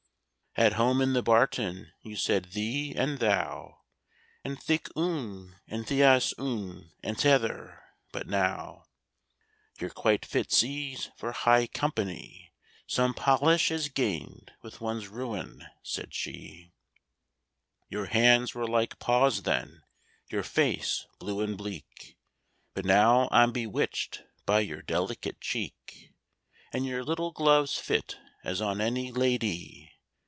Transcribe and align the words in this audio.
—"At 0.57 0.73
home 0.73 0.99
in 0.99 1.13
the 1.13 1.23
barton 1.23 1.93
you 2.01 2.17
said 2.17 2.47
'thee' 2.51 2.93
and 2.97 3.19
'thou,' 3.19 3.83
And 4.43 4.61
'thik 4.61 4.89
oon,' 4.97 5.55
and 5.65 5.87
'theäs 5.87 6.33
oon,' 6.37 6.91
and 7.01 7.17
't'other'; 7.17 7.81
but 8.11 8.27
now 8.27 8.83
Your 9.79 9.91
talking 9.91 10.01
quite 10.01 10.25
fits 10.25 10.61
'ee 10.61 10.97
for 11.15 11.31
high 11.31 11.67
compa 11.67 12.05
ny!"— 12.05 12.51
"Some 12.85 13.13
polish 13.13 13.71
is 13.71 13.87
gained 13.87 14.51
with 14.61 14.81
one's 14.81 15.07
ruin," 15.07 15.65
said 15.83 16.13
she. 16.13 16.73
—"Your 17.87 18.07
hands 18.07 18.53
were 18.53 18.67
like 18.67 18.99
paws 18.99 19.43
then, 19.43 19.83
your 20.29 20.43
face 20.43 21.05
blue 21.17 21.39
and 21.39 21.57
bleak, 21.57 22.17
But 22.73 22.83
now 22.83 23.29
I'm 23.31 23.53
bewitched 23.53 24.23
by 24.45 24.59
your 24.59 24.81
delicate 24.81 25.39
cheek, 25.39 26.11
And 26.73 26.85
your 26.85 27.05
little 27.05 27.31
gloves 27.31 27.77
fit 27.77 28.17
as 28.43 28.59
on 28.61 28.81
any 28.81 29.13
la 29.13 29.37
dy!" 29.37 29.87